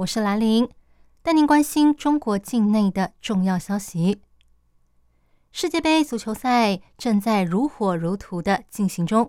[0.00, 0.66] 我是兰玲，
[1.20, 4.22] 带您关心中国境内的重要消息。
[5.52, 9.28] 世界杯足球赛正在如火如荼的进行中。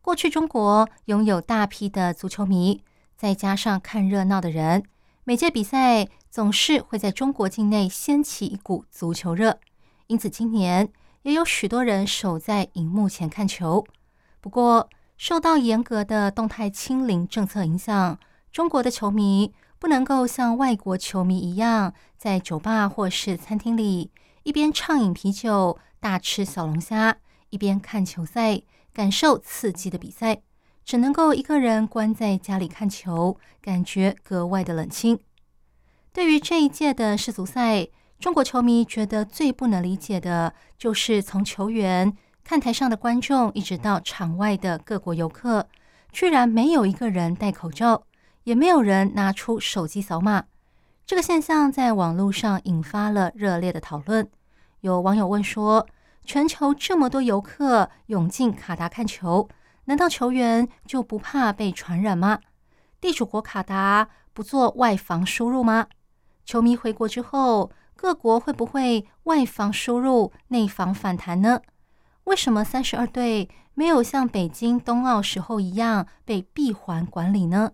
[0.00, 2.82] 过去，中国拥有大批的足球迷，
[3.16, 4.82] 再加上看热闹的人，
[5.22, 9.60] 每届比赛总是会在中国境内掀起一股足球热。
[10.08, 10.92] 因此，今年
[11.22, 13.86] 也有许多人守在荧幕前看球。
[14.40, 18.18] 不过，受到严格的动态清零政策影响，
[18.50, 24.10] 中国的球迷不能够像外国球迷一样，在酒吧或是餐厅里。
[24.42, 27.16] 一边畅饮啤酒、大吃小龙虾，
[27.48, 28.60] 一边看球赛，
[28.92, 30.42] 感受刺激的比赛，
[30.84, 35.18] 只能够一个人关在家里看球，感觉格外的冷清。
[36.12, 37.88] 对于这一届的世足赛，
[38.18, 45.66] 中国球迷觉得最不能理解的就是从球员、看台上的观众，一直到场外的各国游客，
[46.12, 48.02] 居然没有一个人戴口罩，
[48.50, 50.42] 也没有人拿出手机扫码。
[51.06, 54.28] 这个现象在网络上引发了热烈的讨论。
[54.80, 55.86] 有网友问说
[56.26, 59.48] ：“全球这么多游客涌进卡达看球，
[59.84, 62.40] 难道球员就不怕被传染吗？
[63.00, 65.86] 地主国卡达不做外防输入吗？
[66.44, 71.60] 球迷回国之后，各国会不会外防输入、内防反弹呢？
[72.24, 77.70] 为什么三十二队没有像北京冬奥时候一样被闭环管理呢？”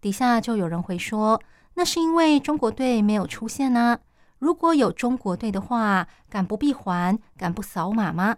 [0.00, 1.40] 底下就有人回说。
[1.74, 3.98] 那是因为中国队没有出现呢。
[4.38, 8.36] 如果有中国队的话，敢不闭环，敢不扫码吗？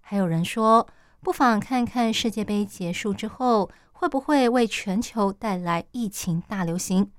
[0.00, 0.86] 还有人说，
[1.20, 7.10] 不妨看看世界杯结束之后，会不会为全球带来疫情大流行？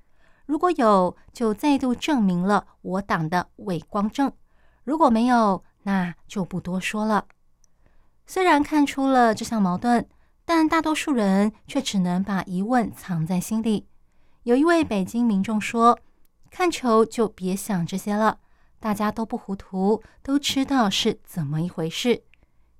[0.46, 4.30] 如果有，就再度证明了我党的伪光正；
[4.84, 7.26] 如果没有，那就不多说了。
[8.26, 10.08] 虽然看出了这项矛盾，
[10.52, 13.86] 但大多数人却只能把疑问藏在心里。
[14.42, 15.96] 有一位北京民众说
[16.50, 18.40] ：“看球就别想这些了，
[18.80, 22.24] 大家都不糊涂，都知道是怎么一回事。”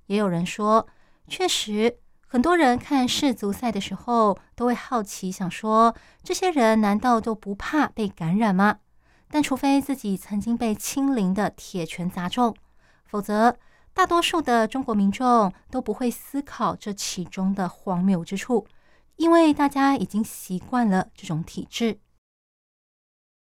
[0.07, 0.85] 也有人说
[1.29, 8.79] ：“确实，很多人看世足赛的时候都会好奇，想说这些人难道都不怕被感染吗？
[9.29, 12.53] 但除非自己曾经被清零的铁拳砸中，
[13.05, 13.55] 否则
[13.93, 18.67] 大多数的中国民众都不会思考这其中的荒谬之处。”
[19.17, 21.99] 因为大家已经习惯了这种体制。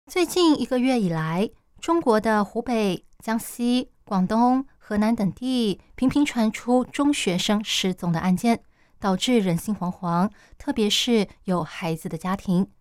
[0.09, 1.49] 最近一个月以来，
[1.81, 8.61] 中国的湖北、江西、广东、河南等地频频传出中学生失踪的案件，
[9.01, 10.29] 导致人心惶惶。
[10.57, 12.71] 特别是有孩子的家庭，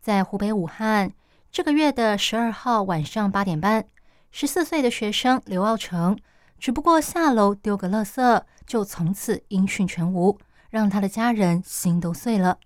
[0.00, 1.12] 在湖北武汉，
[1.52, 3.86] 这个月的十二号晚上八点半，
[4.30, 6.18] 十四岁的学生刘傲成
[6.58, 10.38] 只不过下楼丢个垃圾，就从此音讯全无。
[10.70, 12.58] 让他的家人心都碎了。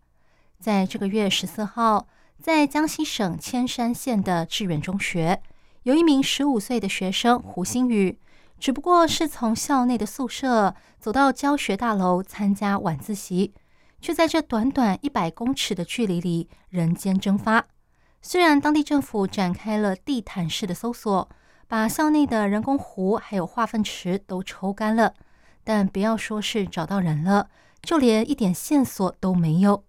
[0.58, 2.08] 在这个月十四号，
[2.40, 5.40] 在江西省铅山县的致远中学，
[5.84, 8.18] 有一名十五岁的学生胡新宇，
[8.58, 13.54] 只不过是从校内的宿舍走到教学大楼参加晚自习，
[14.00, 17.66] 却在这短短一百公尺的距离里人间蒸发。
[18.20, 21.28] 虽然当地政府展开了地毯式的搜索，
[21.72, 25.14] 把校内的人工湖还有化粪池都抽干了，
[25.64, 27.48] 但不要说是找到人了。
[27.80, 29.82] 就连一点线索都没有。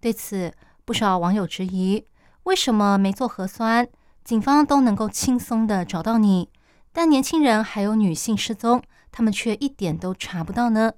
[0.00, 0.54] 对此，
[0.86, 2.06] 不少网友质疑：
[2.44, 3.86] 为什么没做核酸，
[4.24, 6.48] 警方都能够轻松的找到你，
[6.90, 8.82] 但年轻人还有女性失踪，
[9.12, 10.94] 他们却一点都查不到呢？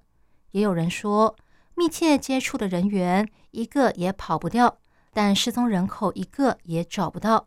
[0.53, 1.35] 也有人说，
[1.75, 4.79] 密切接触的人员一个也跑不掉，
[5.13, 7.43] 但失踪人口一个也找不到。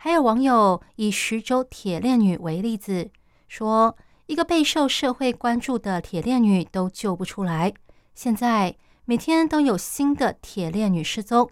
[0.00, 3.10] 还有网友以徐州铁链女为例子，
[3.48, 3.96] 说
[4.26, 7.74] 一个备受社会关注的铁链女都救不出来。
[8.14, 11.50] 现在每天都有新的铁链女失踪，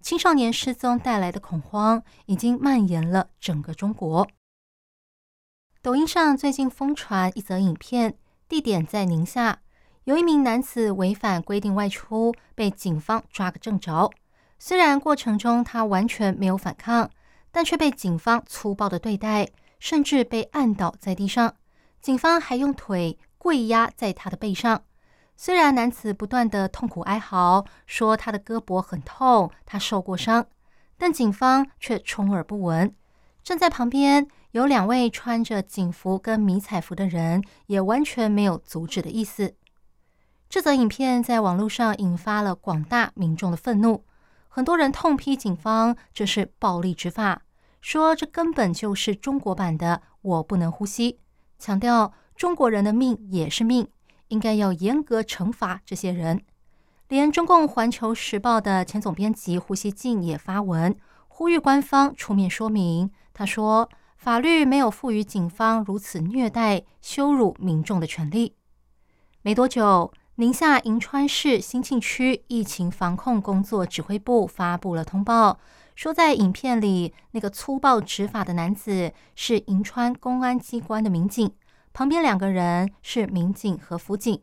[0.00, 4.28] 青少年失踪带来的恐慌已经蔓延了整个中国。
[5.82, 8.16] 抖音上最近疯传一则影片，
[8.48, 9.58] 地点在宁夏，
[10.04, 14.08] 有一名男子违反规定外出，被警方抓个正着。
[14.60, 17.10] 虽然过程中他完全没有反抗，
[17.50, 19.48] 但却被警方粗暴的对待，
[19.78, 21.54] 甚至被按倒在地上，
[22.00, 24.82] 警方还用腿跪压在他的背上。
[25.36, 30.46] 虽然男子不断的痛苦哀嚎，说他的胳膊很痛，他受过伤，
[30.96, 32.92] 但警方却充耳不闻。
[33.44, 39.54] 站在旁边有两位穿着警服跟迷彩服的人，也完全没有阻止的意思。
[40.48, 44.04] 这则影片在网络上引发了广大民众的愤怒，
[44.48, 47.42] 很多人痛批警方这是暴力执法，
[47.80, 51.20] 说这根本就是中国版的“我不能呼吸”，
[51.58, 53.86] 强调中国人的命也是命，
[54.28, 56.42] 应该要严格惩罚这些人。
[57.08, 60.96] 连中共《环球时报》的前总编辑胡锡进也发文
[61.28, 63.10] 呼吁官方出面说明。
[63.32, 68.56] 他说：“法律没有赋予警方如此虐待、羞辱民众的权利。”
[69.42, 70.12] 没多久。
[70.40, 75.58] 宁夏银川市兴庆区疫情防控工作指挥部发布了通报，
[75.96, 81.52] 说在影片里那个粗暴执法的男子是银川公安机关的民警，
[81.92, 84.40] 旁边两个人是民警和辅警。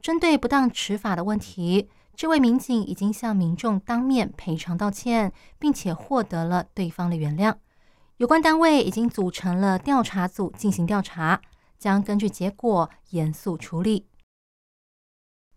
[0.00, 7.54] 针对不当执法的问题，这位民警已经向民众当面赔偿道歉，并且获得了对方的原谅。
[8.16, 11.40] 有关单位已经组成了调查组进行调查，
[11.78, 14.06] 将根据结果严肃处理。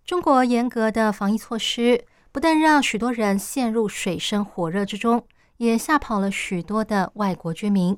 [0.09, 5.23] 中国严格的防疫措施不但让许多人陷入水深火热之中，
[5.57, 7.95] 也吓跑了许多的外国居民。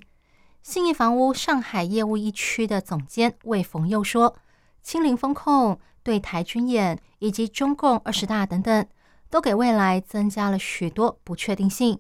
[0.62, 4.36] 信义房屋上海业务一区的总监魏逢佑说
[4.84, 8.86] ：“清零风控、对台军演以及中共二十大等等，
[9.30, 11.98] 都给未来增加了许多不确定性，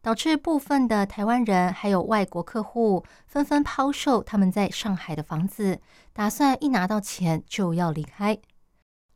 [0.00, 5.80] 导致部分的台湾人还有外国客户纷纷抛售他们在上海的房子，
[6.12, 8.38] 打算一拿到钱就要离开。”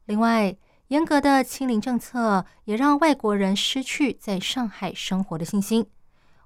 [0.07, 0.57] 另外，
[0.89, 5.87] 严格的清零政策也让外国人失去在上海生活的信心。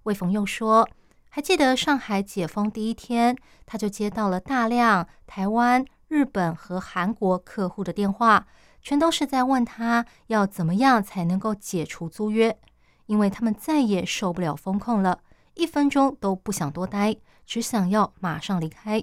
[0.04, 0.88] 魏凤又说
[1.30, 8.46] ：“还记得上海解封第一天，他就接到了大量台湾、日本和韩国客户的电话，
[8.82, 12.56] 全都是在问他要怎么样才能够解除租约，
[13.06, 15.20] 因为他们再也受不了风控了，
[15.54, 19.02] 一分钟都不想多待，只想要马上离开。”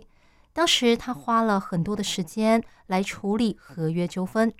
[0.53, 4.53] 当时他花了很多的时间来处理合约纠纷。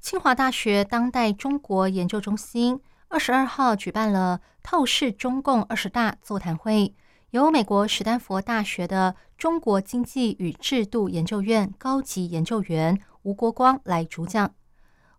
[0.00, 6.94] 清华大学当代中国研究中心二十二号举办了透视中共二十大座谈会，
[7.30, 14.54] 由美国史丹佛大学的中国经济与制度研究院高级研究员吴国光来主讲。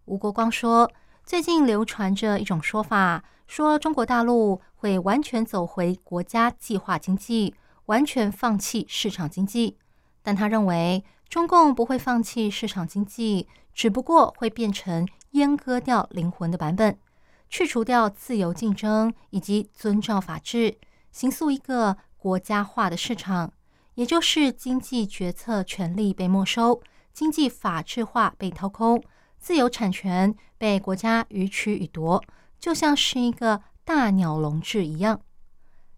[0.06, 0.92] 吴国光说
[1.26, 9.78] ：“最近流传着一种说法，说中国大陆会完全走回国家计划经济。”完全放弃市场经济，
[10.24, 16.98] 但他认为中共不会放弃市场经济，只不过会变成阉割掉灵魂的版本，
[17.50, 20.78] 去除掉自由竞争以及遵照法治，
[21.12, 23.54] 形塑一个国家化的市场，
[23.94, 26.82] 也就是经济决策权力被没收，
[27.14, 29.04] 经济法治化被掏空，
[29.38, 32.24] 自由产权被国家予取予夺，
[32.60, 35.22] 就像是一个大鸟笼制一样。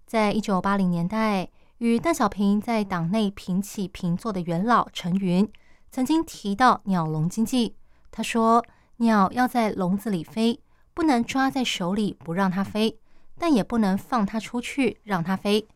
[0.06, 1.50] 在一九八零年代。
[1.80, 5.48] 与邓小平在党内平起平坐的元老陈云
[5.92, 7.76] 曾经提到鸟笼经济。
[8.10, 8.66] 他说
[8.98, 10.60] ：“鸟要在笼子里飞，
[10.94, 12.98] 不能抓在手里不让它飞，
[13.38, 15.68] 但也不能放它出去让它飞。”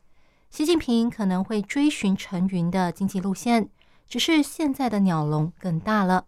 [0.50, 3.69] 习近平可能会追寻陈云的经济路线，
[4.07, 6.25] 只是现在的鸟笼更大了。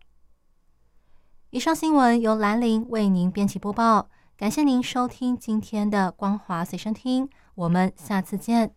[1.49, 8.71] 以上新闻由兰陵为您编辑播报，感谢您收听今天的光华随身听，我们下次见。